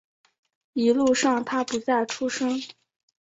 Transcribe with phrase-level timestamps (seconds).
[0.73, 2.59] 一路上他不再出声